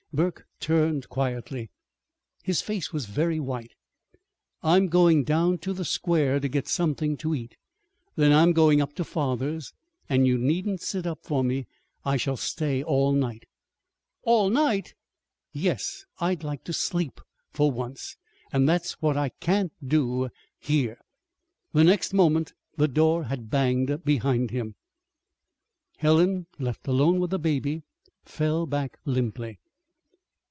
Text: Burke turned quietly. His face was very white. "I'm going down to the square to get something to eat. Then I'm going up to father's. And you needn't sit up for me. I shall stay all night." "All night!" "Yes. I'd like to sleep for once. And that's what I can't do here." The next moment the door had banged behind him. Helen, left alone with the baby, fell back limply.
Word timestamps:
Burke 0.13 0.45
turned 0.59 1.07
quietly. 1.07 1.69
His 2.43 2.61
face 2.61 2.91
was 2.91 3.05
very 3.05 3.39
white. 3.39 3.71
"I'm 4.61 4.89
going 4.89 5.23
down 5.23 5.57
to 5.59 5.71
the 5.71 5.85
square 5.85 6.37
to 6.41 6.49
get 6.49 6.67
something 6.67 7.15
to 7.15 7.33
eat. 7.33 7.55
Then 8.17 8.33
I'm 8.33 8.51
going 8.51 8.81
up 8.81 8.91
to 8.95 9.05
father's. 9.05 9.71
And 10.09 10.27
you 10.27 10.37
needn't 10.37 10.81
sit 10.81 11.07
up 11.07 11.23
for 11.23 11.45
me. 11.45 11.65
I 12.03 12.17
shall 12.17 12.35
stay 12.35 12.83
all 12.83 13.13
night." 13.13 13.45
"All 14.23 14.49
night!" 14.49 14.95
"Yes. 15.53 16.03
I'd 16.19 16.43
like 16.43 16.65
to 16.65 16.73
sleep 16.73 17.21
for 17.49 17.71
once. 17.71 18.17
And 18.51 18.67
that's 18.67 19.01
what 19.01 19.15
I 19.15 19.29
can't 19.39 19.71
do 19.81 20.27
here." 20.59 20.99
The 21.71 21.85
next 21.85 22.11
moment 22.13 22.51
the 22.75 22.89
door 22.89 23.23
had 23.23 23.49
banged 23.49 24.03
behind 24.03 24.51
him. 24.51 24.75
Helen, 25.99 26.47
left 26.59 26.85
alone 26.85 27.21
with 27.21 27.29
the 27.29 27.39
baby, 27.39 27.83
fell 28.25 28.65
back 28.65 28.99
limply. 29.05 29.59